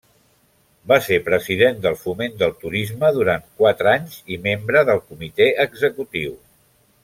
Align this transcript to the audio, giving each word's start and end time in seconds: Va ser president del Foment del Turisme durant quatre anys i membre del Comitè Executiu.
Va 0.91 0.95
ser 1.07 1.19
president 1.27 1.83
del 1.83 1.97
Foment 2.05 2.33
del 2.39 2.55
Turisme 2.63 3.11
durant 3.19 3.45
quatre 3.61 3.93
anys 3.93 4.19
i 4.37 4.39
membre 4.49 4.85
del 4.91 5.07
Comitè 5.13 5.49
Executiu. 5.69 6.37